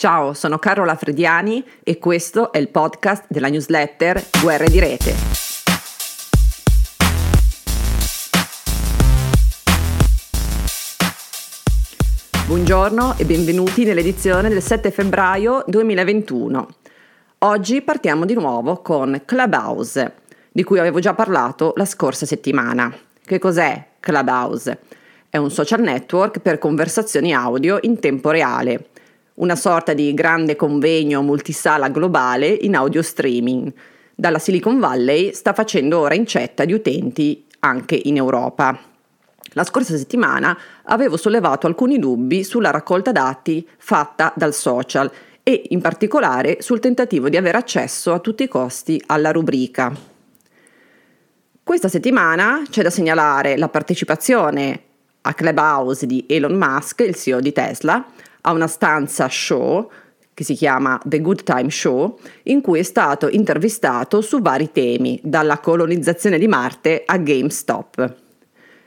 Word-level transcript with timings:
Ciao, 0.00 0.32
sono 0.32 0.58
Carola 0.58 0.96
Frediani 0.96 1.62
e 1.84 1.98
questo 1.98 2.52
è 2.52 2.58
il 2.58 2.70
podcast 2.70 3.26
della 3.28 3.50
newsletter 3.50 4.28
Guerre 4.40 4.70
di 4.70 4.78
Rete. 4.78 5.14
Buongiorno 12.46 13.18
e 13.18 13.26
benvenuti 13.26 13.84
nell'edizione 13.84 14.48
del 14.48 14.62
7 14.62 14.90
febbraio 14.90 15.64
2021. 15.66 16.68
Oggi 17.40 17.82
partiamo 17.82 18.24
di 18.24 18.32
nuovo 18.32 18.80
con 18.80 19.20
Clubhouse, 19.26 20.14
di 20.50 20.64
cui 20.64 20.78
avevo 20.78 21.00
già 21.00 21.12
parlato 21.12 21.74
la 21.76 21.84
scorsa 21.84 22.24
settimana. 22.24 22.90
Che 23.22 23.38
cos'è 23.38 23.88
Clubhouse? 24.00 24.78
È 25.28 25.36
un 25.36 25.50
social 25.50 25.82
network 25.82 26.38
per 26.38 26.56
conversazioni 26.56 27.34
audio 27.34 27.76
in 27.82 28.00
tempo 28.00 28.30
reale, 28.30 28.86
una 29.40 29.56
sorta 29.56 29.92
di 29.92 30.12
grande 30.14 30.54
convegno 30.56 31.22
multisala 31.22 31.88
globale 31.88 32.46
in 32.48 32.76
audio 32.76 33.02
streaming. 33.02 33.72
Dalla 34.14 34.38
Silicon 34.38 34.78
Valley 34.78 35.32
sta 35.32 35.52
facendo 35.52 35.98
ora 35.98 36.14
incetta 36.14 36.64
di 36.64 36.72
utenti 36.72 37.46
anche 37.60 37.98
in 38.04 38.16
Europa. 38.16 38.78
La 39.52 39.64
scorsa 39.64 39.96
settimana 39.96 40.56
avevo 40.84 41.16
sollevato 41.16 41.66
alcuni 41.66 41.98
dubbi 41.98 42.44
sulla 42.44 42.70
raccolta 42.70 43.12
dati 43.12 43.66
fatta 43.78 44.32
dal 44.36 44.54
social 44.54 45.10
e 45.42 45.62
in 45.70 45.80
particolare 45.80 46.58
sul 46.60 46.78
tentativo 46.78 47.28
di 47.28 47.36
avere 47.36 47.56
accesso 47.56 48.12
a 48.12 48.18
tutti 48.18 48.42
i 48.42 48.48
costi 48.48 49.02
alla 49.06 49.32
rubrica. 49.32 49.92
Questa 51.62 51.88
settimana 51.88 52.62
c'è 52.68 52.82
da 52.82 52.90
segnalare 52.90 53.56
la 53.56 53.68
partecipazione 53.68 54.82
a 55.22 55.34
Clubhouse 55.34 56.06
di 56.06 56.24
Elon 56.28 56.54
Musk, 56.54 57.00
il 57.00 57.14
CEO 57.14 57.40
di 57.40 57.52
Tesla, 57.52 58.04
a 58.42 58.52
una 58.52 58.66
stanza 58.66 59.28
show 59.28 59.90
che 60.32 60.44
si 60.44 60.54
chiama 60.54 60.98
The 61.04 61.20
Good 61.20 61.42
Time 61.42 61.68
Show, 61.68 62.18
in 62.44 62.62
cui 62.62 62.78
è 62.78 62.82
stato 62.82 63.28
intervistato 63.28 64.22
su 64.22 64.40
vari 64.40 64.72
temi, 64.72 65.20
dalla 65.22 65.58
colonizzazione 65.58 66.38
di 66.38 66.48
Marte 66.48 67.02
a 67.04 67.18
GameStop. 67.18 68.14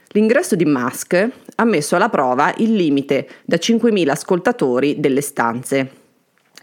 L'ingresso 0.08 0.56
di 0.56 0.64
Musk 0.64 1.30
ha 1.54 1.64
messo 1.64 1.94
alla 1.94 2.08
prova 2.08 2.52
il 2.56 2.74
limite 2.74 3.28
da 3.44 3.56
5.000 3.56 4.08
ascoltatori 4.08 4.98
delle 4.98 5.20
stanze. 5.20 5.90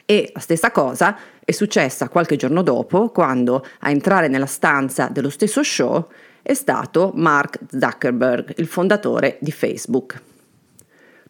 E 0.05 0.29
la 0.33 0.39
stessa 0.41 0.71
cosa 0.71 1.17
è 1.43 1.51
successa 1.51 2.09
qualche 2.09 2.35
giorno 2.35 2.61
dopo, 2.61 3.09
quando 3.09 3.65
a 3.79 3.89
entrare 3.89 4.27
nella 4.27 4.45
stanza 4.45 5.07
dello 5.07 5.29
stesso 5.29 5.63
show 5.63 6.07
è 6.41 6.53
stato 6.53 7.11
Mark 7.15 7.59
Zuckerberg, 7.69 8.55
il 8.57 8.67
fondatore 8.67 9.37
di 9.39 9.51
Facebook. 9.51 10.21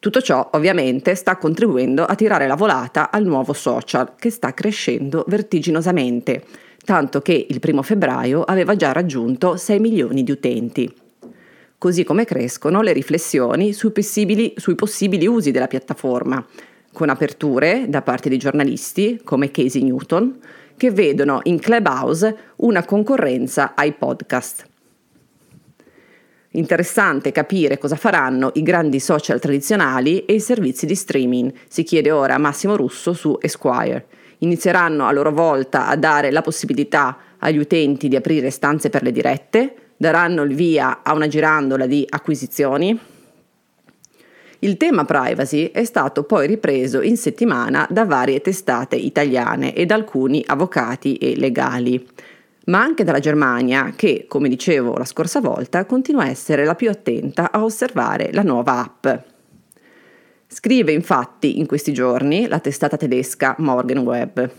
Tutto 0.02 0.20
ciò 0.20 0.50
ovviamente 0.54 1.14
sta 1.14 1.38
contribuendo 1.38 2.04
a 2.04 2.16
tirare 2.16 2.48
la 2.48 2.56
volata 2.56 3.12
al 3.12 3.24
nuovo 3.24 3.54
social 3.54 4.16
che 4.16 4.32
sta 4.32 4.52
crescendo 4.52 5.24
vertiginosamente, 5.28 6.44
tanto 6.84 7.22
che 7.22 7.46
il 7.48 7.60
primo 7.60 7.84
febbraio 7.84 8.42
aveva 8.42 8.76
già 8.76 8.94
raggiunto 8.94 9.58
6 9.58 9.80
milioni 9.80 10.24
di 10.24 10.32
utenti. 10.32 10.92
Così 11.78 12.04
come 12.04 12.26
crescono 12.26 12.82
le 12.82 12.94
riflessioni 12.94 13.74
sui 13.74 13.92
possibili, 13.92 14.56
sui 14.58 14.74
possibili 14.74 15.28
usi 15.28 15.52
della 15.52 15.68
piattaforma, 15.68 16.44
con 16.92 17.10
aperture 17.10 17.86
da 17.88 18.02
parte 18.02 18.28
di 18.28 18.40
giornalisti 18.40 19.22
come 19.24 19.52
Casey 19.52 19.84
Newton, 19.84 20.36
che 20.78 20.90
vedono 20.90 21.42
in 21.44 21.60
Clubhouse 21.60 22.36
una 22.56 22.84
concorrenza 22.86 23.76
ai 23.76 23.92
podcast. 23.92 24.71
Interessante 26.54 27.32
capire 27.32 27.78
cosa 27.78 27.96
faranno 27.96 28.52
i 28.56 28.62
grandi 28.62 29.00
social 29.00 29.40
tradizionali 29.40 30.26
e 30.26 30.34
i 30.34 30.42
servizi 30.42 30.86
di 30.86 30.96
streaming, 30.96 31.54
si 31.70 31.84
chiede 31.84 32.12
ora 32.12 32.38
Massimo 32.38 32.76
Russo 32.76 33.14
su 33.14 33.38
Esquire. 33.40 34.08
Inizieranno 34.40 35.06
a 35.06 35.14
loro 35.14 35.32
volta 35.32 35.88
a 35.88 35.96
dare 35.96 36.30
la 36.30 36.42
possibilità 36.42 37.18
agli 37.38 37.58
utenti 37.58 38.10
di 38.10 38.18
aprire 38.18 38.50
stanze 38.50 38.90
per 38.90 39.02
le 39.02 39.14
dirette, 39.14 39.76
daranno 39.96 40.42
il 40.42 40.54
via 40.54 41.00
a 41.04 41.14
una 41.14 41.30
girandola 41.30 41.86
di 41.86 42.06
acquisizioni. 42.10 43.00
Il 44.60 44.76
tema 44.76 45.06
privacy 45.06 45.72
è 45.72 45.86
stato 45.86 46.24
poi 46.24 46.48
ripreso 46.48 47.02
in 47.02 47.16
settimana 47.16 47.88
da 47.90 48.04
varie 48.04 48.42
testate 48.42 48.98
italiane 48.98 49.74
e 49.74 49.86
da 49.86 49.96
alcuni 49.96 50.44
avvocati 50.46 51.16
e 51.16 51.38
legali 51.38 52.06
ma 52.66 52.82
anche 52.82 53.04
dalla 53.04 53.20
Germania 53.20 53.94
che, 53.96 54.26
come 54.28 54.50
dicevo 54.50 54.96
la 54.98 55.06
scorsa 55.06 55.40
volta, 55.40 55.86
continua 55.86 56.24
a 56.24 56.30
essere 56.30 56.66
la 56.66 56.76
più 56.76 56.90
attenta 56.90 57.52
a 57.52 57.64
osservare 57.64 58.32
la 58.32 58.44
nuova 58.44 58.80
app. 58.80 59.08
Scrive 60.48 60.92
infatti 60.92 61.60
in 61.60 61.66
questi 61.66 61.94
giorni 61.94 62.48
la 62.48 62.60
testata 62.60 62.98
tedesca 62.98 63.56
Morgenweb. 63.58 64.50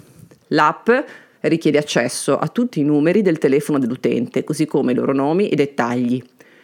L'app 0.49 0.89
richiede 1.41 1.79
accesso 1.79 2.39
a 2.39 2.49
tutti 2.49 2.81
i 2.81 2.85
numeri 2.85 3.23
del 3.23 3.39
telefono 3.39 3.79
dell'utente, 3.79 4.43
così 4.43 4.67
come 4.67 4.93
i 4.93 4.95
loro 4.95 5.13
nomi 5.13 5.49
e 5.49 5.55
dettagli. 5.55 6.23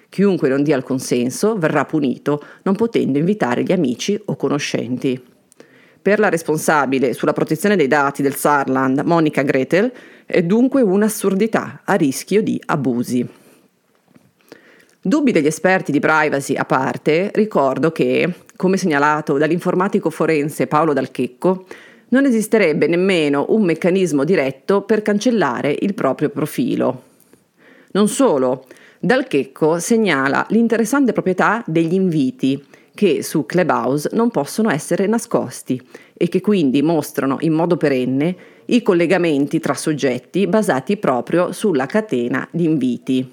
Chiunque 0.09 0.49
non 0.49 0.63
dia 0.63 0.77
il 0.77 0.83
consenso 0.83 1.57
verrà 1.57 1.85
punito, 1.85 2.43
non 2.63 2.75
potendo 2.75 3.19
invitare 3.19 3.63
gli 3.63 3.73
amici 3.73 4.19
o 4.25 4.37
conoscenti. 4.37 5.23
Per 6.09 6.21
la 6.21 6.31
responsabile 6.31 7.13
sulla 7.13 7.35
protezione 7.35 7.77
dei 7.77 7.87
dati 7.87 8.23
del 8.23 8.35
Saarland, 8.35 9.01
Monica 9.01 9.43
Gretel, 9.43 9.93
è 10.25 10.43
dunque 10.43 10.81
un'assurdità 10.81 11.83
a 11.85 11.93
rischio 11.97 12.43
di 12.43 12.59
abusi. 12.65 13.29
Dubbi 15.03 15.33
degli 15.33 15.49
esperti 15.49 15.93
di 15.93 16.01
privacy 16.01 16.55
a 16.55 16.65
parte, 16.65 17.31
ricordo 17.35 17.93
che, 17.93 18.27
come 18.57 18.79
segnalato 18.79 19.37
dall'informatico 19.37 20.09
forense 20.09 20.67
Paolo 20.67 20.95
Dalchecco, 20.95 21.67
non 22.09 22.25
esisterebbe 22.25 22.87
nemmeno 22.87 23.45
un 23.51 23.65
meccanismo 23.65 24.25
diretto 24.25 24.81
per 24.81 25.03
cancellare 25.03 25.77
il 25.79 25.93
proprio 25.93 26.31
profilo. 26.31 27.03
Non 27.91 28.09
solo, 28.09 28.65
Dalchecco 28.99 29.79
segnala 29.79 30.47
l'interessante 30.49 31.13
proprietà 31.13 31.63
degli 31.67 31.93
inviti, 31.93 32.65
che 32.99 33.23
su 33.23 33.47
Clubhouse 33.47 34.11
non 34.15 34.29
possono 34.33 34.71
essere 34.71 35.07
nascosti 35.07 35.81
e 36.15 36.29
che 36.29 36.41
quindi 36.41 36.83
mostrano 36.83 37.37
in 37.43 37.53
modo 37.53 37.77
perenne 37.77 38.37
i 38.65 38.83
collegamenti 38.83 39.61
tra 39.61 39.75
soggetti 39.75 40.49
basati 40.49 40.97
proprio 40.97 41.53
sulla 41.53 41.87
catena 41.87 42.49
di 42.51 42.65
inviti. 42.65 43.33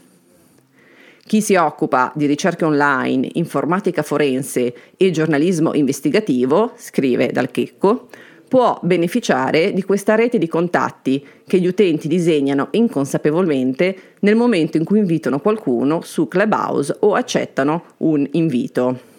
Chi 1.25 1.41
si 1.41 1.55
occupa 1.55 2.11
di 2.13 2.27
ricerca 2.27 2.67
online, 2.67 3.27
informatica 3.33 4.03
forense 4.03 4.71
e 4.95 5.09
giornalismo 5.09 5.73
investigativo, 5.73 6.73
scrive 6.75 7.31
Dal 7.31 7.49
Checco, 7.49 8.09
può 8.47 8.77
beneficiare 8.83 9.73
di 9.73 9.81
questa 9.81 10.13
rete 10.13 10.37
di 10.37 10.47
contatti 10.47 11.25
che 11.47 11.57
gli 11.57 11.65
utenti 11.65 12.07
disegnano 12.07 12.67
inconsapevolmente 12.69 13.97
nel 14.19 14.35
momento 14.35 14.77
in 14.77 14.83
cui 14.83 14.99
invitano 14.99 15.39
qualcuno 15.39 16.01
su 16.01 16.27
Clubhouse 16.27 16.97
o 16.99 17.15
accettano 17.15 17.85
un 17.97 18.29
invito. 18.33 19.13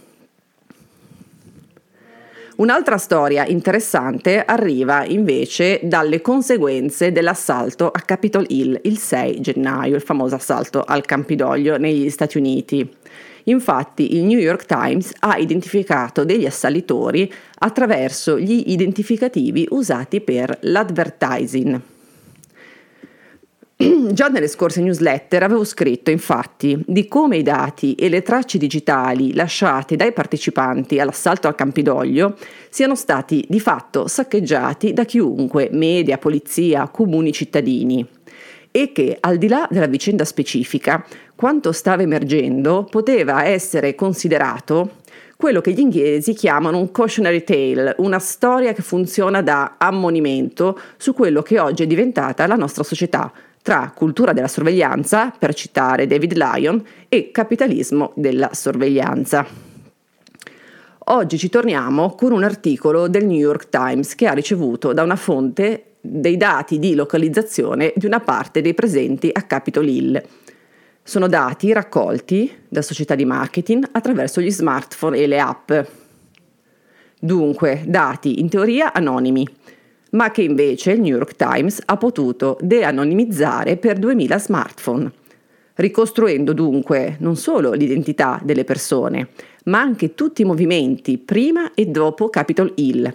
Un'altra 2.56 2.97
storia 2.97 3.44
interessante 3.44 4.43
arriva 4.43 5.05
invece 5.05 5.78
dalle 5.83 6.22
conseguenze 6.22 7.12
dell'assalto 7.12 7.91
a 7.91 8.00
Capitol 8.00 8.47
Hill 8.49 8.81
il 8.84 8.97
6 8.97 9.41
gennaio, 9.43 9.94
il 9.94 10.00
famoso 10.00 10.37
assalto 10.37 10.83
al 10.83 11.05
Campidoglio 11.05 11.77
negli 11.77 12.09
Stati 12.09 12.39
Uniti. 12.39 12.89
Infatti 13.45 14.16
il 14.16 14.25
New 14.25 14.39
York 14.39 14.65
Times 14.65 15.12
ha 15.19 15.37
identificato 15.37 16.25
degli 16.25 16.47
assalitori 16.47 17.31
attraverso 17.59 18.39
gli 18.39 18.62
identificativi 18.69 19.66
usati 19.69 20.22
per 20.22 20.56
l'advertising. 20.62 21.81
Già 24.10 24.28
nelle 24.28 24.48
scorse 24.48 24.81
newsletter 24.81 25.42
avevo 25.42 25.62
scritto 25.62 26.10
infatti 26.10 26.82
di 26.87 27.06
come 27.09 27.37
i 27.37 27.42
dati 27.42 27.94
e 27.94 28.09
le 28.09 28.22
tracce 28.22 28.56
digitali 28.56 29.34
lasciate 29.34 29.97
dai 29.97 30.12
partecipanti 30.12 30.98
all'assalto 30.98 31.47
al 31.47 31.54
Campidoglio 31.54 32.38
siano 32.70 32.94
stati 32.94 33.44
di 33.47 33.60
fatto 33.60 34.09
saccheggiati 34.09 34.95
da 34.95 35.04
chiunque, 35.04 35.68
media, 35.72 36.16
polizia, 36.16 36.89
comuni 36.89 37.33
cittadini. 37.33 38.06
E 38.71 38.92
che 38.92 39.18
al 39.21 39.36
di 39.36 39.48
là 39.48 39.68
della 39.71 39.86
vicenda 39.86 40.24
specifica, 40.24 41.04
quanto 41.34 41.72
stava 41.72 42.01
emergendo 42.01 42.86
poteva 42.91 43.45
essere 43.45 43.95
considerato 43.95 45.03
quello 45.36 45.60
che 45.60 45.72
gli 45.72 45.80
inglesi 45.80 46.33
chiamano 46.33 46.78
un 46.78 46.91
cautionary 46.91 47.45
tale, 47.45 47.95
una 47.98 48.18
storia 48.18 48.72
che 48.72 48.80
funziona 48.80 49.42
da 49.42 49.74
ammonimento 49.77 50.78
su 50.97 51.12
quello 51.12 51.42
che 51.42 51.59
oggi 51.59 51.83
è 51.83 51.86
diventata 51.86 52.47
la 52.47 52.56
nostra 52.56 52.83
società, 52.83 53.30
tra 53.66 53.91
cultura 53.92 54.33
della 54.33 54.47
sorveglianza, 54.47 55.34
per 55.36 55.53
citare 55.53 56.07
David 56.07 56.36
Lyon, 56.36 56.80
e 57.09 57.33
capitalismo 57.33 58.13
della 58.15 58.51
sorveglianza. 58.53 59.45
Oggi 60.98 61.36
ci 61.36 61.48
torniamo 61.48 62.15
con 62.15 62.30
un 62.30 62.45
articolo 62.45 63.09
del 63.09 63.27
New 63.27 63.36
York 63.36 63.68
Times 63.68 64.15
che 64.15 64.28
ha 64.28 64.34
ricevuto 64.34 64.92
da 64.92 65.03
una 65.03 65.16
fonte 65.16 65.95
dei 66.01 66.36
dati 66.36 66.78
di 66.78 66.95
localizzazione 66.95 67.92
di 67.97 68.07
una 68.07 68.21
parte 68.21 68.60
dei 68.60 68.72
presenti 68.72 69.30
a 69.33 69.42
Capitol 69.42 69.89
Hill. 69.89 70.22
Sono 71.03 71.27
dati 71.27 71.72
raccolti 71.72 72.48
da 72.68 72.83
società 72.83 73.16
di 73.16 73.24
marketing 73.24 73.84
attraverso 73.91 74.41
gli 74.41 74.53
smartphone 74.53 75.18
e 75.18 75.27
le 75.27 75.41
app. 75.41 75.72
dunque 77.18 77.83
dati 77.84 78.39
in 78.39 78.48
teoria 78.48 78.92
anonimi, 78.92 79.45
ma 80.10 80.30
che 80.30 80.42
invece 80.42 80.92
il 80.92 81.00
New 81.00 81.14
York 81.14 81.36
Times 81.36 81.80
ha 81.84 81.97
potuto 81.97 82.56
de-anonimizzare 82.60 83.76
per 83.76 83.98
2000 83.98 84.38
smartphone, 84.38 85.12
ricostruendo 85.74 86.53
dunque 86.53 87.16
non 87.20 87.36
solo 87.36 87.72
l'identità 87.72 88.41
delle 88.42 88.64
persone, 88.64 89.28
ma 89.64 89.80
anche 89.80 90.14
tutti 90.14 90.42
i 90.42 90.47
movimenti 90.47 91.18
prima 91.18 91.74
e 91.74 91.86
dopo 91.86 92.28
Capitol 92.28 92.72
Hill, 92.76 93.12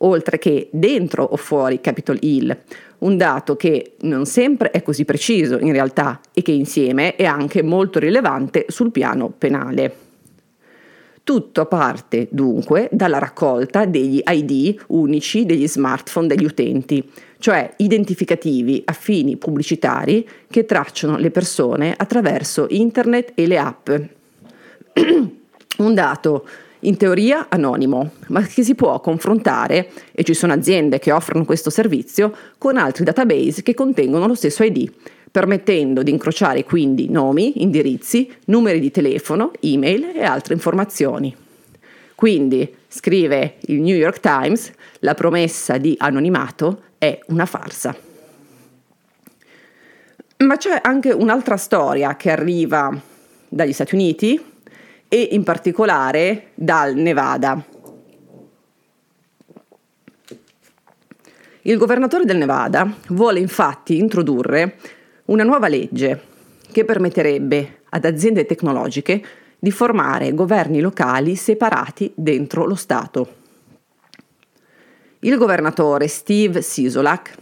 oltre 0.00 0.38
che 0.38 0.68
dentro 0.72 1.24
o 1.24 1.36
fuori 1.36 1.80
Capitol 1.80 2.18
Hill, 2.20 2.56
un 2.98 3.16
dato 3.16 3.56
che 3.56 3.94
non 4.02 4.26
sempre 4.26 4.70
è 4.70 4.82
così 4.82 5.04
preciso 5.04 5.58
in 5.58 5.72
realtà 5.72 6.20
e 6.32 6.42
che 6.42 6.52
insieme 6.52 7.16
è 7.16 7.24
anche 7.24 7.62
molto 7.62 7.98
rilevante 7.98 8.66
sul 8.68 8.90
piano 8.90 9.32
penale. 9.36 10.05
Tutto 11.26 11.66
parte 11.66 12.28
dunque 12.30 12.88
dalla 12.92 13.18
raccolta 13.18 13.84
degli 13.84 14.22
ID 14.24 14.76
unici 14.86 15.44
degli 15.44 15.66
smartphone 15.66 16.28
degli 16.28 16.44
utenti, 16.44 17.02
cioè 17.38 17.74
identificativi 17.78 18.80
a 18.84 18.92
fini 18.92 19.36
pubblicitari 19.36 20.24
che 20.48 20.64
tracciano 20.64 21.16
le 21.16 21.32
persone 21.32 21.92
attraverso 21.96 22.68
internet 22.70 23.32
e 23.34 23.48
le 23.48 23.58
app. 23.58 23.90
Un 25.78 25.94
dato 25.94 26.46
in 26.80 26.96
teoria 26.96 27.46
anonimo, 27.48 28.12
ma 28.28 28.42
che 28.42 28.62
si 28.62 28.76
può 28.76 29.00
confrontare, 29.00 29.90
e 30.12 30.22
ci 30.22 30.32
sono 30.32 30.52
aziende 30.52 31.00
che 31.00 31.10
offrono 31.10 31.44
questo 31.44 31.70
servizio, 31.70 32.32
con 32.56 32.76
altri 32.76 33.02
database 33.02 33.64
che 33.64 33.74
contengono 33.74 34.28
lo 34.28 34.36
stesso 34.36 34.62
ID, 34.62 34.92
permettendo 35.36 36.02
di 36.02 36.10
incrociare 36.10 36.64
quindi 36.64 37.10
nomi, 37.10 37.60
indirizzi, 37.60 38.34
numeri 38.46 38.80
di 38.80 38.90
telefono, 38.90 39.50
email 39.60 40.12
e 40.14 40.24
altre 40.24 40.54
informazioni. 40.54 41.36
Quindi, 42.14 42.74
scrive 42.88 43.56
il 43.66 43.82
New 43.82 43.94
York 43.94 44.20
Times, 44.20 44.72
la 45.00 45.12
promessa 45.12 45.76
di 45.76 45.94
anonimato 45.98 46.84
è 46.96 47.18
una 47.26 47.44
farsa. 47.44 47.94
Ma 50.38 50.56
c'è 50.56 50.80
anche 50.82 51.12
un'altra 51.12 51.58
storia 51.58 52.16
che 52.16 52.30
arriva 52.30 52.98
dagli 53.46 53.74
Stati 53.74 53.94
Uniti 53.94 54.42
e 55.06 55.28
in 55.32 55.42
particolare 55.42 56.52
dal 56.54 56.94
Nevada. 56.94 57.62
Il 61.60 61.76
governatore 61.76 62.24
del 62.24 62.38
Nevada 62.38 62.90
vuole 63.08 63.38
infatti 63.38 63.98
introdurre 63.98 64.94
una 65.26 65.42
nuova 65.42 65.68
legge 65.68 66.34
che 66.70 66.84
permetterebbe 66.84 67.82
ad 67.90 68.04
aziende 68.04 68.46
tecnologiche 68.46 69.24
di 69.58 69.70
formare 69.70 70.34
governi 70.34 70.80
locali 70.80 71.34
separati 71.34 72.12
dentro 72.14 72.64
lo 72.64 72.74
Stato. 72.74 73.34
Il 75.20 75.36
governatore 75.36 76.06
Steve 76.06 76.62
Sisolak 76.62 77.34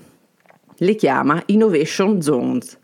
le 0.78 0.94
chiama 0.94 1.42
Innovation 1.46 2.22
Zones. 2.22 2.78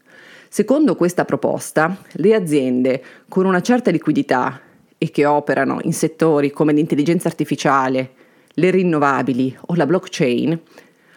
Secondo 0.49 0.97
questa 0.97 1.25
proposta, 1.25 1.97
le 2.13 2.35
aziende 2.35 3.03
con 3.29 3.47
una 3.47 3.63
certa 3.63 3.91
liquidità 3.91 4.61
e 4.99 5.11
che 5.11 5.25
operano 5.25 5.79
in 5.83 5.93
settori 5.93 6.51
come 6.51 6.73
l'intelligenza 6.73 7.29
artificiale, 7.29 8.13
le 8.55 8.71
rinnovabili 8.71 9.57
o 9.67 9.75
la 9.75 9.87
blockchain 9.87 10.61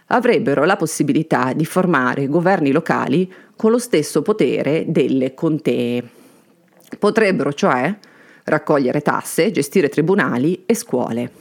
avrebbero 0.08 0.64
la 0.64 0.76
possibilità 0.76 1.54
di 1.54 1.66
formare 1.66 2.28
governi 2.28 2.72
locali 2.72 3.32
con 3.56 3.72
lo 3.72 3.78
stesso 3.78 4.22
potere 4.22 4.86
delle 4.88 5.34
contee. 5.34 6.04
Potrebbero 7.00 7.54
cioè 7.54 7.96
raccogliere 8.46 9.02
tasse, 9.02 9.52
gestire 9.52 9.90
tribunali 9.90 10.64
e 10.66 10.76
scuole. 10.76 11.32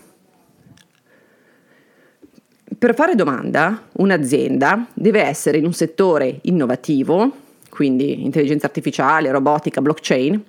Per 2.79 2.95
fare 2.95 3.15
domanda, 3.15 3.89
un'azienda 3.93 4.87
deve 4.95 5.23
essere 5.23 5.59
in 5.59 5.65
un 5.65 5.73
settore 5.73 6.39
innovativo, 6.43 7.31
quindi 7.69 8.25
intelligenza 8.25 8.67
artificiale, 8.67 9.31
robotica, 9.31 9.81
blockchain, 9.81 10.43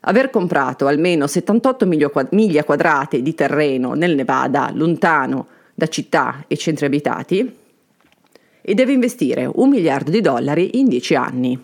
aver 0.00 0.30
comprato 0.30 0.86
almeno 0.86 1.26
78 1.26 1.86
miglia 1.86 2.64
quadrate 2.64 3.22
di 3.22 3.34
terreno 3.34 3.94
nel 3.94 4.14
Nevada, 4.14 4.70
lontano 4.74 5.46
da 5.74 5.86
città 5.86 6.44
e 6.48 6.56
centri 6.56 6.86
abitati, 6.86 7.54
e 8.68 8.74
deve 8.74 8.92
investire 8.92 9.48
un 9.54 9.68
miliardo 9.68 10.10
di 10.10 10.20
dollari 10.20 10.80
in 10.80 10.88
10 10.88 11.14
anni. 11.14 11.56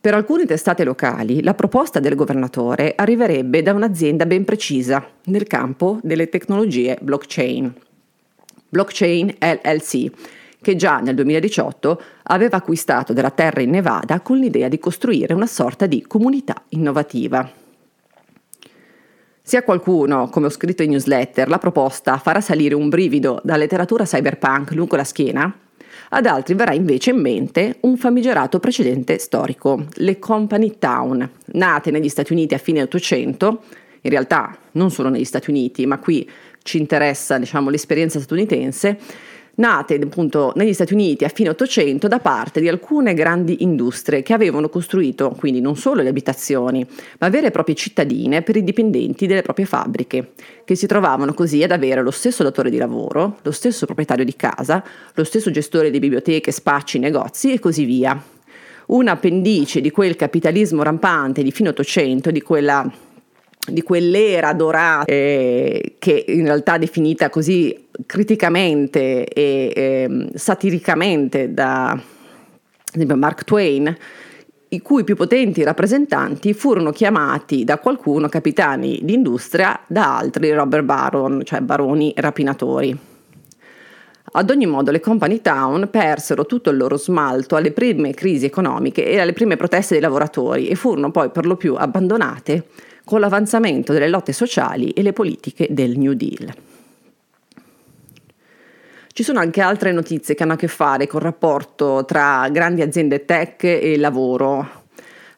Per 0.00 0.14
alcune 0.14 0.46
testate 0.46 0.84
locali 0.84 1.42
la 1.42 1.54
proposta 1.54 1.98
del 1.98 2.14
governatore 2.14 2.92
arriverebbe 2.94 3.60
da 3.60 3.72
un'azienda 3.72 4.24
ben 4.24 4.44
precisa 4.44 5.04
nel 5.24 5.48
campo 5.48 5.98
delle 6.04 6.28
tecnologie 6.28 6.96
blockchain. 7.00 7.74
Blockchain 8.68 9.34
LLC, 9.40 10.12
che 10.62 10.76
già 10.76 11.00
nel 11.00 11.16
2018 11.16 12.02
aveva 12.22 12.58
acquistato 12.58 13.12
della 13.12 13.30
terra 13.30 13.60
in 13.60 13.70
Nevada 13.70 14.20
con 14.20 14.38
l'idea 14.38 14.68
di 14.68 14.78
costruire 14.78 15.34
una 15.34 15.48
sorta 15.48 15.86
di 15.86 16.04
comunità 16.06 16.62
innovativa. 16.68 17.57
Se 19.48 19.56
a 19.56 19.62
qualcuno, 19.62 20.28
come 20.28 20.44
ho 20.44 20.50
scritto 20.50 20.82
in 20.82 20.90
newsletter, 20.90 21.48
la 21.48 21.56
proposta 21.56 22.18
farà 22.18 22.38
salire 22.42 22.74
un 22.74 22.90
brivido 22.90 23.40
da 23.42 23.56
letteratura 23.56 24.04
cyberpunk 24.04 24.72
lungo 24.72 24.94
la 24.94 25.04
schiena, 25.04 25.50
ad 26.10 26.26
altri 26.26 26.52
verrà 26.52 26.74
invece 26.74 27.12
in 27.12 27.20
mente 27.22 27.78
un 27.80 27.96
famigerato 27.96 28.58
precedente 28.58 29.18
storico, 29.18 29.86
le 29.94 30.18
Company 30.18 30.76
Town, 30.78 31.26
nate 31.46 31.90
negli 31.90 32.10
Stati 32.10 32.32
Uniti 32.32 32.52
a 32.52 32.58
fine 32.58 32.82
800, 32.82 33.62
in 34.02 34.10
realtà 34.10 34.54
non 34.72 34.90
solo 34.90 35.08
negli 35.08 35.24
Stati 35.24 35.48
Uniti, 35.48 35.86
ma 35.86 35.98
qui 35.98 36.28
ci 36.62 36.76
interessa 36.76 37.38
diciamo, 37.38 37.70
l'esperienza 37.70 38.18
statunitense, 38.18 38.98
nate 39.58 39.98
appunto 40.02 40.52
negli 40.56 40.72
Stati 40.72 40.92
Uniti 40.92 41.24
a 41.24 41.28
fine 41.28 41.50
800 41.50 42.08
da 42.08 42.18
parte 42.18 42.60
di 42.60 42.68
alcune 42.68 43.14
grandi 43.14 43.62
industrie 43.62 44.22
che 44.22 44.32
avevano 44.32 44.68
costruito 44.68 45.34
quindi 45.36 45.60
non 45.60 45.76
solo 45.76 46.02
le 46.02 46.08
abitazioni, 46.08 46.86
ma 47.18 47.28
vere 47.28 47.48
e 47.48 47.50
proprie 47.50 47.74
cittadine 47.74 48.42
per 48.42 48.56
i 48.56 48.64
dipendenti 48.64 49.26
delle 49.26 49.42
proprie 49.42 49.66
fabbriche, 49.66 50.32
che 50.64 50.74
si 50.74 50.86
trovavano 50.86 51.34
così 51.34 51.62
ad 51.62 51.72
avere 51.72 52.02
lo 52.02 52.10
stesso 52.10 52.42
datore 52.42 52.70
di 52.70 52.76
lavoro, 52.76 53.38
lo 53.42 53.52
stesso 53.52 53.86
proprietario 53.86 54.24
di 54.24 54.36
casa, 54.36 54.82
lo 55.14 55.24
stesso 55.24 55.50
gestore 55.50 55.90
di 55.90 55.98
biblioteche, 55.98 56.52
spacci, 56.52 56.98
negozi 56.98 57.52
e 57.52 57.58
così 57.58 57.84
via. 57.84 58.20
Un 58.86 59.08
appendice 59.08 59.80
di 59.80 59.90
quel 59.90 60.16
capitalismo 60.16 60.82
rampante 60.82 61.42
di 61.42 61.52
fine 61.52 61.70
800, 61.70 62.30
di 62.30 62.40
quella 62.40 62.90
di 63.70 63.82
quell'era 63.82 64.52
dorata 64.54 65.04
eh, 65.04 65.96
che 65.98 66.24
in 66.28 66.44
realtà 66.44 66.78
definita 66.78 67.28
così 67.28 67.87
criticamente 68.06 69.26
e 69.26 69.72
eh, 69.74 70.28
satiricamente 70.34 71.52
da 71.52 72.00
Mark 73.14 73.44
Twain, 73.44 73.96
i 74.70 74.82
cui 74.82 75.04
più 75.04 75.16
potenti 75.16 75.62
rappresentanti 75.62 76.52
furono 76.52 76.90
chiamati 76.90 77.64
da 77.64 77.78
qualcuno 77.78 78.28
capitani 78.28 79.00
d'industria, 79.02 79.80
da 79.86 80.18
altri 80.18 80.52
Robert 80.52 80.84
Baron, 80.84 81.42
cioè 81.44 81.60
baroni 81.60 82.12
rapinatori. 82.16 82.96
Ad 84.30 84.50
ogni 84.50 84.66
modo 84.66 84.90
le 84.90 85.00
company 85.00 85.40
town 85.40 85.88
persero 85.90 86.44
tutto 86.44 86.68
il 86.68 86.76
loro 86.76 86.98
smalto 86.98 87.56
alle 87.56 87.72
prime 87.72 88.12
crisi 88.12 88.44
economiche 88.44 89.06
e 89.06 89.18
alle 89.18 89.32
prime 89.32 89.56
proteste 89.56 89.94
dei 89.94 90.02
lavoratori 90.02 90.68
e 90.68 90.74
furono 90.74 91.10
poi 91.10 91.30
per 91.30 91.46
lo 91.46 91.56
più 91.56 91.74
abbandonate 91.74 92.66
con 93.04 93.20
l'avanzamento 93.20 93.94
delle 93.94 94.08
lotte 94.08 94.34
sociali 94.34 94.90
e 94.90 95.00
le 95.00 95.14
politiche 95.14 95.68
del 95.70 95.96
New 95.96 96.12
Deal. 96.12 96.67
Ci 99.18 99.24
sono 99.24 99.40
anche 99.40 99.60
altre 99.60 99.90
notizie 99.90 100.36
che 100.36 100.44
hanno 100.44 100.52
a 100.52 100.56
che 100.56 100.68
fare 100.68 101.08
con 101.08 101.18
il 101.18 101.26
rapporto 101.26 102.04
tra 102.04 102.48
grandi 102.52 102.82
aziende 102.82 103.24
tech 103.24 103.64
e 103.64 103.96
lavoro. 103.96 104.84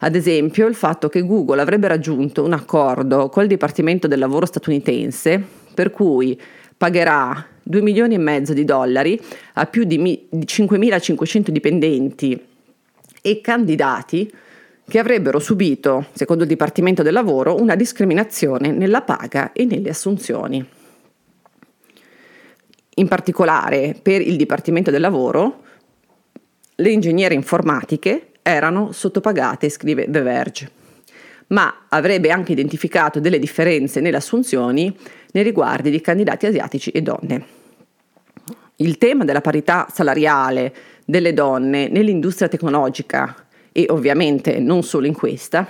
Ad 0.01 0.15
esempio 0.15 0.67
il 0.67 0.75
fatto 0.75 1.09
che 1.09 1.23
Google 1.23 1.63
avrebbe 1.63 1.89
raggiunto 1.89 2.45
un 2.45 2.53
accordo 2.53 3.31
col 3.31 3.47
Dipartimento 3.47 4.07
del 4.07 4.19
Lavoro 4.19 4.45
statunitense 4.45 5.43
per 5.73 5.93
cui 5.93 6.39
pagherà 6.77 7.43
2 7.63 7.81
milioni 7.81 8.17
e 8.17 8.19
mezzo 8.19 8.53
di 8.53 8.67
dollari 8.67 9.19
a 9.55 9.65
più 9.65 9.85
di 9.85 9.97
5.500 10.31 11.49
dipendenti 11.49 12.39
e 13.23 13.41
candidati 13.41 14.31
che 14.87 14.99
avrebbero 14.99 15.39
subito, 15.39 16.05
secondo 16.13 16.43
il 16.43 16.51
Dipartimento 16.51 17.03
del 17.03 17.15
Lavoro, 17.15 17.59
una 17.59 17.77
discriminazione 17.77 18.73
nella 18.73 19.01
paga 19.01 19.53
e 19.55 19.65
nelle 19.65 19.89
assunzioni. 19.89 20.79
In 23.01 23.09
particolare 23.09 23.97
per 24.01 24.21
il 24.21 24.37
Dipartimento 24.37 24.91
del 24.91 25.01
Lavoro, 25.01 25.63
le 26.75 26.91
ingegnere 26.91 27.33
informatiche 27.33 28.33
erano 28.43 28.93
sottopagate, 28.93 29.71
scrive 29.71 30.05
The 30.11 30.21
Verge, 30.21 30.71
ma 31.49 31.87
avrebbe 31.89 32.31
anche 32.31 32.53
identificato 32.53 33.19
delle 33.19 33.39
differenze 33.39 34.01
nelle 34.01 34.19
assunzioni 34.19 34.95
nei 35.33 35.43
riguardi 35.43 35.89
di 35.89 36.03
candidati 36.03 36.45
asiatici 36.45 36.91
e 36.91 37.01
donne. 37.01 37.45
Il 38.77 38.99
tema 38.99 39.25
della 39.25 39.41
parità 39.41 39.87
salariale 39.91 40.75
delle 41.07 41.33
donne 41.33 41.89
nell'industria 41.89 42.49
tecnologica 42.49 43.47
e 43.73 43.87
ovviamente 43.89 44.59
non 44.59 44.83
solo 44.83 45.07
in 45.07 45.15
questa, 45.15 45.67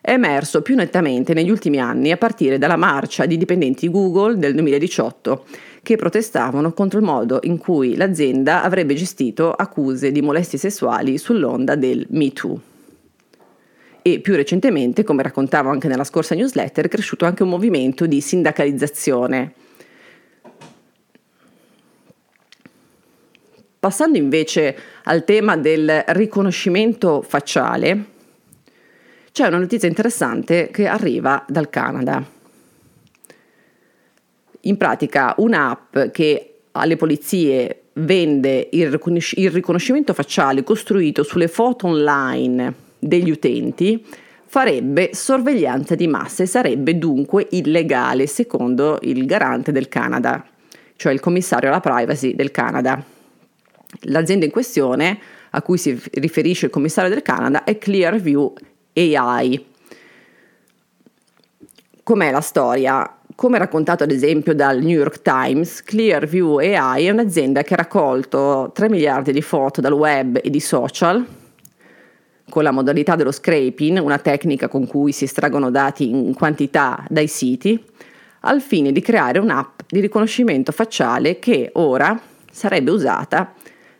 è 0.00 0.12
emerso 0.12 0.62
più 0.62 0.74
nettamente 0.74 1.34
negli 1.34 1.50
ultimi 1.50 1.78
anni 1.78 2.10
a 2.10 2.16
partire 2.16 2.56
dalla 2.56 2.76
marcia 2.76 3.26
di 3.26 3.36
dipendenti 3.36 3.90
Google 3.90 4.38
del 4.38 4.54
2018 4.54 5.44
che 5.82 5.96
protestavano 5.96 6.72
contro 6.72 6.98
il 6.98 7.04
modo 7.04 7.38
in 7.42 7.58
cui 7.58 7.96
l'azienda 7.96 8.62
avrebbe 8.62 8.94
gestito 8.94 9.52
accuse 9.52 10.12
di 10.12 10.22
molestie 10.22 10.58
sessuali 10.58 11.18
sull'onda 11.18 11.74
del 11.74 12.06
Me 12.10 12.32
Too. 12.32 12.60
E 14.02 14.20
più 14.20 14.34
recentemente, 14.34 15.04
come 15.04 15.22
raccontavo 15.22 15.68
anche 15.68 15.88
nella 15.88 16.04
scorsa 16.04 16.34
newsletter, 16.34 16.86
è 16.86 16.88
cresciuto 16.88 17.26
anche 17.26 17.42
un 17.42 17.50
movimento 17.50 18.06
di 18.06 18.20
sindacalizzazione. 18.20 19.52
Passando 23.78 24.18
invece 24.18 24.76
al 25.04 25.24
tema 25.24 25.56
del 25.56 26.04
riconoscimento 26.08 27.22
facciale, 27.22 28.04
c'è 29.32 29.46
una 29.46 29.58
notizia 29.58 29.88
interessante 29.88 30.68
che 30.70 30.86
arriva 30.86 31.44
dal 31.48 31.70
Canada. 31.70 32.38
In 34.62 34.76
pratica 34.76 35.34
un'app 35.38 35.98
che 36.12 36.54
alle 36.72 36.96
polizie 36.96 37.82
vende 37.94 38.68
il, 38.72 38.90
riconosc- 38.90 39.36
il 39.38 39.50
riconoscimento 39.50 40.14
facciale 40.14 40.62
costruito 40.62 41.22
sulle 41.22 41.48
foto 41.48 41.86
online 41.86 42.88
degli 42.98 43.30
utenti 43.30 44.04
farebbe 44.46 45.10
sorveglianza 45.14 45.94
di 45.94 46.08
massa 46.08 46.42
e 46.42 46.46
sarebbe 46.46 46.98
dunque 46.98 47.46
illegale 47.50 48.26
secondo 48.26 48.98
il 49.02 49.24
garante 49.24 49.70
del 49.70 49.88
Canada, 49.88 50.44
cioè 50.96 51.12
il 51.12 51.20
commissario 51.20 51.68
alla 51.68 51.80
privacy 51.80 52.34
del 52.34 52.50
Canada. 52.50 53.02
L'azienda 54.02 54.44
in 54.44 54.50
questione, 54.50 55.18
a 55.50 55.62
cui 55.62 55.78
si 55.78 56.00
riferisce 56.14 56.66
il 56.66 56.72
commissario 56.72 57.10
del 57.10 57.22
Canada, 57.22 57.64
è 57.64 57.78
Clearview 57.78 58.52
AI. 58.92 59.66
Com'è 62.02 62.30
la 62.30 62.40
storia? 62.40 63.19
Come 63.40 63.56
raccontato 63.56 64.02
ad 64.02 64.10
esempio 64.10 64.54
dal 64.54 64.80
New 64.80 64.98
York 64.98 65.22
Times, 65.22 65.82
Clearview 65.82 66.58
AI 66.58 67.06
è 67.06 67.10
un'azienda 67.10 67.62
che 67.62 67.72
ha 67.72 67.78
raccolto 67.78 68.70
3 68.74 68.90
miliardi 68.90 69.32
di 69.32 69.40
foto 69.40 69.80
dal 69.80 69.94
web 69.94 70.38
e 70.44 70.50
di 70.50 70.60
social 70.60 71.26
con 72.50 72.62
la 72.62 72.70
modalità 72.70 73.16
dello 73.16 73.32
scraping, 73.32 73.98
una 73.98 74.18
tecnica 74.18 74.68
con 74.68 74.86
cui 74.86 75.12
si 75.12 75.24
estraggono 75.24 75.70
dati 75.70 76.10
in 76.10 76.34
quantità 76.34 77.02
dai 77.08 77.28
siti, 77.28 77.82
al 78.40 78.60
fine 78.60 78.92
di 78.92 79.00
creare 79.00 79.38
un'app 79.38 79.80
di 79.88 80.00
riconoscimento 80.00 80.70
facciale 80.70 81.38
che 81.38 81.70
ora 81.76 82.20
sarebbe 82.52 82.90
usata 82.90 83.54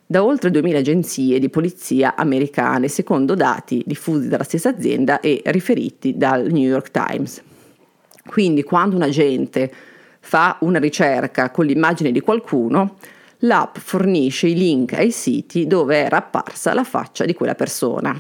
da 0.05 0.23
oltre 0.23 0.51
2000 0.51 0.81
agenzie 0.81 1.39
di 1.39 1.49
polizia 1.49 2.15
americane, 2.15 2.89
secondo 2.89 3.35
dati 3.35 3.83
diffusi 3.87 4.29
dalla 4.29 4.45
stessa 4.45 4.69
azienda 4.69 5.21
e 5.21 5.41
riferiti 5.47 6.19
dal 6.19 6.43
New 6.51 6.69
York 6.69 6.91
Times. 6.91 7.45
Quindi 8.27 8.63
quando 8.63 8.97
un 8.97 9.03
agente 9.03 9.73
fa 10.21 10.57
una 10.61 10.79
ricerca 10.79 11.51
con 11.51 11.67
l'immagine 11.67 12.13
di 12.13 12.21
qualcuno, 12.21 12.97
l'app 13.39 13.77
fornisce 13.79 14.49
i 14.49 14.55
link 14.55 14.93
ai 14.93 15.11
siti 15.11 15.67
dove 15.67 15.97
era 15.97 16.19
apparsa 16.19 16.75
la 16.75 16.85
faccia 16.85 17.25
di 17.25 17.35
quella 17.35 17.55
persona. 17.55 18.19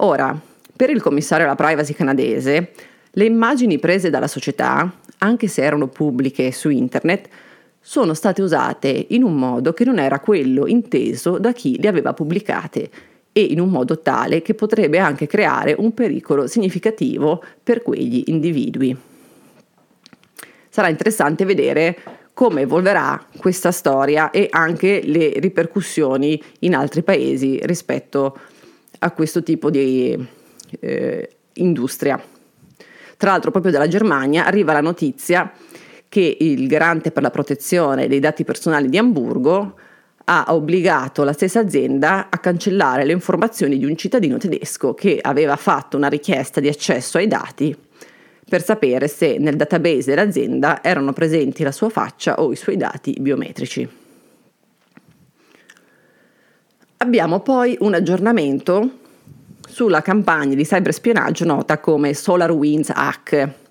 Ora, 0.00 0.38
per 0.74 0.90
il 0.90 1.00
commissario 1.00 1.46
alla 1.46 1.54
privacy 1.54 1.94
canadese, 1.94 2.72
le 3.10 3.24
immagini 3.24 3.78
prese 3.78 4.10
dalla 4.10 4.28
società, 4.28 4.90
anche 5.18 5.48
se 5.48 5.62
erano 5.62 5.88
pubbliche 5.88 6.52
su 6.52 6.68
internet, 6.68 7.28
sono 7.80 8.14
state 8.14 8.42
usate 8.42 9.06
in 9.10 9.22
un 9.22 9.34
modo 9.34 9.72
che 9.72 9.84
non 9.84 9.98
era 9.98 10.18
quello 10.20 10.66
inteso 10.66 11.38
da 11.38 11.52
chi 11.52 11.80
le 11.80 11.88
aveva 11.88 12.12
pubblicate 12.12 12.90
e 13.36 13.42
in 13.42 13.60
un 13.60 13.68
modo 13.68 14.00
tale 14.00 14.40
che 14.40 14.54
potrebbe 14.54 14.98
anche 14.98 15.26
creare 15.26 15.74
un 15.76 15.92
pericolo 15.92 16.46
significativo 16.46 17.44
per 17.62 17.82
quegli 17.82 18.22
individui. 18.28 18.96
Sarà 20.70 20.88
interessante 20.88 21.44
vedere 21.44 21.98
come 22.32 22.62
evolverà 22.62 23.26
questa 23.36 23.72
storia 23.72 24.30
e 24.30 24.46
anche 24.50 25.02
le 25.04 25.34
ripercussioni 25.36 26.42
in 26.60 26.74
altri 26.74 27.02
paesi 27.02 27.60
rispetto 27.64 28.38
a 29.00 29.10
questo 29.10 29.42
tipo 29.42 29.68
di 29.68 30.16
eh, 30.80 31.36
industria. 31.56 32.18
Tra 33.18 33.32
l'altro 33.32 33.50
proprio 33.50 33.70
dalla 33.70 33.86
Germania 33.86 34.46
arriva 34.46 34.72
la 34.72 34.80
notizia 34.80 35.52
che 36.08 36.38
il 36.40 36.66
garante 36.68 37.10
per 37.10 37.22
la 37.22 37.30
protezione 37.30 38.08
dei 38.08 38.18
dati 38.18 38.44
personali 38.44 38.88
di 38.88 38.96
Amburgo 38.96 39.74
ha 40.28 40.46
obbligato 40.48 41.22
la 41.22 41.32
stessa 41.32 41.60
azienda 41.60 42.28
a 42.30 42.38
cancellare 42.38 43.04
le 43.04 43.12
informazioni 43.12 43.78
di 43.78 43.84
un 43.84 43.96
cittadino 43.96 44.38
tedesco 44.38 44.92
che 44.92 45.18
aveva 45.20 45.54
fatto 45.54 45.96
una 45.96 46.08
richiesta 46.08 46.60
di 46.60 46.68
accesso 46.68 47.18
ai 47.18 47.28
dati 47.28 47.76
per 48.48 48.62
sapere 48.62 49.06
se 49.08 49.38
nel 49.38 49.56
database 49.56 50.14
dell'azienda 50.14 50.82
erano 50.82 51.12
presenti 51.12 51.62
la 51.62 51.72
sua 51.72 51.90
faccia 51.90 52.40
o 52.40 52.50
i 52.52 52.56
suoi 52.56 52.76
dati 52.76 53.16
biometrici. 53.18 53.88
Abbiamo 56.98 57.40
poi 57.40 57.76
un 57.80 57.94
aggiornamento 57.94 58.90
sulla 59.68 60.00
campagna 60.00 60.54
di 60.54 60.64
cyberspionaggio 60.64 61.44
nota 61.44 61.78
come 61.78 62.14
SolarWinds 62.14 62.90
Hack 62.94 63.65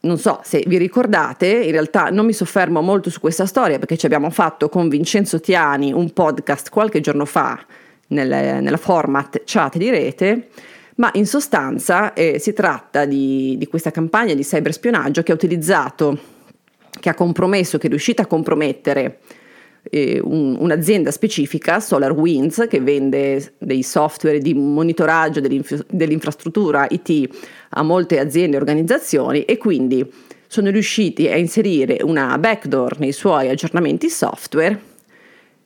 non 0.00 0.18
so 0.18 0.40
se 0.44 0.62
vi 0.66 0.78
ricordate, 0.78 1.46
in 1.48 1.72
realtà 1.72 2.10
non 2.10 2.24
mi 2.24 2.32
soffermo 2.32 2.80
molto 2.80 3.10
su 3.10 3.20
questa 3.20 3.46
storia 3.46 3.78
perché 3.78 3.96
ci 3.96 4.06
abbiamo 4.06 4.30
fatto 4.30 4.68
con 4.68 4.88
Vincenzo 4.88 5.40
Tiani 5.40 5.92
un 5.92 6.12
podcast 6.12 6.70
qualche 6.70 7.00
giorno 7.00 7.24
fa 7.24 7.58
nel, 8.08 8.28
nella 8.62 8.76
format 8.76 9.42
chat 9.44 9.76
di 9.76 9.90
rete, 9.90 10.48
ma 10.96 11.10
in 11.14 11.26
sostanza 11.26 12.12
eh, 12.12 12.38
si 12.38 12.52
tratta 12.52 13.04
di, 13.04 13.56
di 13.58 13.66
questa 13.66 13.90
campagna 13.90 14.34
di 14.34 14.42
cyberspionaggio 14.42 15.22
che 15.22 15.32
ha 15.32 15.34
utilizzato, 15.34 16.18
che 17.00 17.08
ha 17.08 17.14
compromesso, 17.14 17.78
che 17.78 17.86
è 17.86 17.90
riuscita 17.90 18.22
a 18.22 18.26
compromettere 18.26 19.18
eh, 19.82 20.20
un, 20.22 20.56
un'azienda 20.58 21.10
specifica, 21.10 21.80
SolarWinds, 21.80 22.66
che 22.68 22.80
vende 22.80 23.54
dei 23.58 23.82
software 23.82 24.38
di 24.38 24.54
monitoraggio 24.54 25.40
dell'inf- 25.40 25.86
dell'infrastruttura 25.88 26.86
IT 26.90 27.28
a 27.70 27.82
molte 27.82 28.18
aziende 28.18 28.56
e 28.56 28.60
organizzazioni 28.60 29.44
e 29.44 29.56
quindi 29.56 30.10
sono 30.46 30.70
riusciti 30.70 31.28
a 31.28 31.36
inserire 31.36 31.98
una 32.02 32.38
backdoor 32.38 32.98
nei 32.98 33.12
suoi 33.12 33.48
aggiornamenti 33.50 34.08
software 34.08 34.80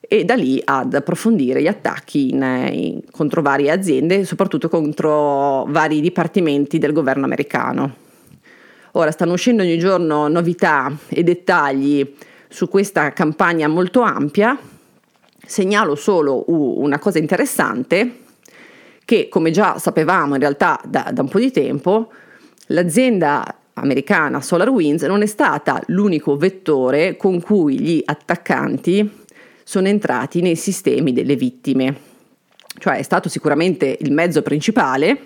e 0.00 0.24
da 0.24 0.34
lì 0.34 0.60
ad 0.62 0.92
approfondire 0.92 1.62
gli 1.62 1.68
attacchi 1.68 2.30
in, 2.30 2.42
in, 2.70 3.00
contro 3.10 3.40
varie 3.40 3.70
aziende, 3.70 4.24
soprattutto 4.24 4.68
contro 4.68 5.64
vari 5.68 6.00
dipartimenti 6.00 6.78
del 6.78 6.92
governo 6.92 7.24
americano. 7.24 7.94
Ora 8.92 9.10
stanno 9.10 9.32
uscendo 9.32 9.62
ogni 9.62 9.78
giorno 9.78 10.28
novità 10.28 10.94
e 11.08 11.22
dettagli 11.22 12.14
su 12.52 12.68
questa 12.68 13.14
campagna 13.14 13.66
molto 13.66 14.02
ampia, 14.02 14.56
segnalo 15.44 15.94
solo 15.94 16.44
una 16.46 16.98
cosa 16.98 17.18
interessante 17.18 18.18
che 19.04 19.28
come 19.28 19.50
già 19.50 19.78
sapevamo 19.78 20.34
in 20.34 20.40
realtà 20.40 20.78
da, 20.84 21.10
da 21.12 21.22
un 21.22 21.28
po' 21.28 21.38
di 21.38 21.50
tempo, 21.50 22.12
l'azienda 22.66 23.56
americana 23.74 24.42
SolarWinds 24.42 25.04
non 25.04 25.22
è 25.22 25.26
stata 25.26 25.82
l'unico 25.86 26.36
vettore 26.36 27.16
con 27.16 27.40
cui 27.40 27.80
gli 27.80 28.02
attaccanti 28.04 29.24
sono 29.64 29.88
entrati 29.88 30.42
nei 30.42 30.56
sistemi 30.56 31.14
delle 31.14 31.36
vittime. 31.36 32.10
Cioè 32.78 32.98
è 32.98 33.02
stato 33.02 33.30
sicuramente 33.30 33.96
il 33.98 34.12
mezzo 34.12 34.42
principale, 34.42 35.18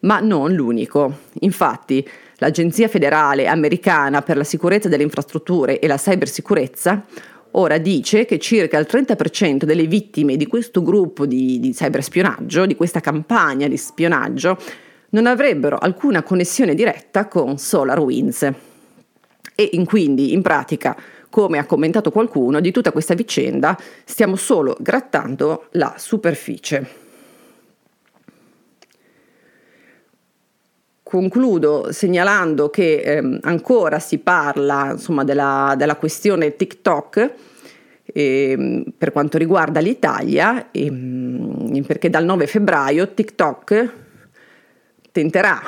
ma 0.00 0.20
non 0.20 0.52
l'unico. 0.52 1.20
Infatti, 1.40 2.06
l'Agenzia 2.44 2.88
federale 2.88 3.46
americana 3.46 4.20
per 4.20 4.36
la 4.36 4.44
sicurezza 4.44 4.88
delle 4.90 5.02
infrastrutture 5.02 5.78
e 5.78 5.86
la 5.86 5.96
cybersicurezza 5.96 7.02
ora 7.52 7.78
dice 7.78 8.26
che 8.26 8.38
circa 8.38 8.78
il 8.78 8.86
30% 8.90 9.64
delle 9.64 9.86
vittime 9.86 10.36
di 10.36 10.46
questo 10.46 10.82
gruppo 10.82 11.24
di, 11.24 11.58
di 11.58 11.72
cyberspionaggio, 11.72 12.66
di 12.66 12.74
questa 12.74 13.00
campagna 13.00 13.66
di 13.66 13.76
spionaggio, 13.78 14.58
non 15.10 15.26
avrebbero 15.26 15.78
alcuna 15.78 16.22
connessione 16.22 16.74
diretta 16.74 17.28
con 17.28 17.56
SolarWinds. 17.56 18.52
E 19.54 19.70
in 19.72 19.84
quindi, 19.86 20.32
in 20.32 20.42
pratica, 20.42 20.96
come 21.30 21.58
ha 21.58 21.64
commentato 21.64 22.10
qualcuno, 22.10 22.60
di 22.60 22.72
tutta 22.72 22.92
questa 22.92 23.14
vicenda 23.14 23.78
stiamo 24.04 24.34
solo 24.34 24.76
grattando 24.80 25.68
la 25.72 25.94
superficie. 25.96 27.03
Concludo 31.14 31.92
segnalando 31.92 32.70
che 32.70 32.96
ehm, 32.96 33.38
ancora 33.42 34.00
si 34.00 34.18
parla 34.18 34.94
insomma, 34.94 35.22
della, 35.22 35.76
della, 35.78 35.94
questione 35.94 36.56
TikTok 36.56 37.32
ehm, 38.02 38.82
per 38.98 39.12
quanto 39.12 39.38
riguarda 39.38 39.78
l'Italia, 39.78 40.72
ehm, 40.72 41.84
perché 41.86 42.10
dal 42.10 42.24
9 42.24 42.48
febbraio 42.48 43.14
TikTok 43.14 43.92
tenterà, 45.12 45.62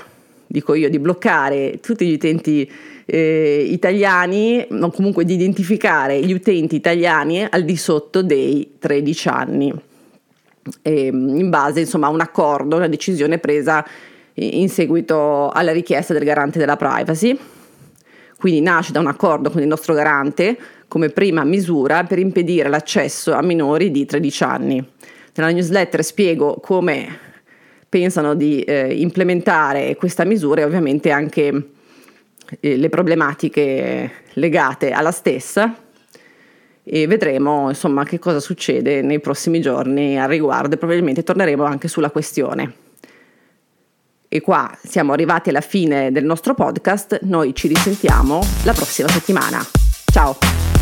dico 0.49 0.75
io, 0.75 0.91
di 0.91 0.99
bloccare 0.99 1.79
tutti 1.81 2.09
gli 2.09 2.15
utenti 2.15 2.69
eh, 3.05 3.69
italiani, 3.71 4.67
o 4.69 4.91
comunque 4.91 5.25
di 5.25 5.35
identificare 5.35 6.19
gli 6.23 6.33
utenti 6.33 6.75
italiani 6.75 7.47
al 7.49 7.63
di 7.63 7.77
sotto 7.77 8.21
dei 8.21 8.73
13 8.81 9.29
anni. 9.29 9.73
ehm, 10.83 11.39
in 11.39 11.51
base 11.51 11.79
insomma, 11.79 12.09
a 12.09 12.11
un 12.11 12.21
accordo, 12.21 12.75
una 12.75 12.89
decisione 12.89 13.39
presa 13.39 13.87
in 14.37 14.69
seguito 14.69 15.49
alla 15.51 15.73
richiesta 15.73 16.13
del 16.13 16.25
garante 16.25 16.59
della 16.59 16.77
privacy. 16.77 17.39
Quindi 18.39 18.61
nasce 18.61 18.93
da 18.93 19.01
un 19.01 19.07
accordo 19.07 19.51
con 19.51 19.63
il 19.63 19.67
nostro 19.67 19.95
garante 19.95 20.57
come 20.89 21.09
prima 21.09 21.43
misura 21.45 22.05
per 22.05 22.19
impedire 22.19 22.69
l'accesso 22.69 23.33
a 23.33 23.43
minori 23.43 23.91
di 23.91 24.05
13 24.05 24.45
anni. 24.45 24.89
Nella 25.35 25.51
newsletter 25.51 26.05
spiego 26.05 26.59
come 26.61 27.19
pensano 27.89 28.35
di 28.35 28.61
eh, 28.61 28.95
implementare 29.01 29.97
questa 29.97 30.25
misura 30.25 30.61
e 30.61 30.65
ovviamente 30.65 31.11
anche 31.11 31.69
eh, 32.61 32.77
le 32.77 32.89
problematiche 32.89 34.11
legate 34.35 34.91
alla 34.91 35.13
stessa 35.13 35.75
e 36.83 37.07
vedremo 37.07 37.69
insomma 37.69 38.05
che 38.05 38.19
cosa 38.19 38.39
succede 38.39 39.03
nei 39.03 39.19
prossimi 39.19 39.61
giorni 39.61 40.21
al 40.21 40.29
riguardo 40.29 40.75
e 40.75 40.79
probabilmente 40.79 41.23
torneremo 41.23 41.65
anche 41.65 41.89
sulla 41.89 42.11
questione. 42.11 42.85
E 44.29 44.41
qua 44.41 44.77
siamo 44.83 45.13
arrivati 45.13 45.51
alla 45.51 45.61
fine 45.61 46.11
del 46.11 46.25
nostro 46.25 46.55
podcast, 46.55 47.21
noi 47.23 47.55
ci 47.55 47.69
risentiamo 47.69 48.43
la 48.65 48.73
prossima 48.73 49.09
settimana. 49.09 49.65
Ciao! 50.13 50.76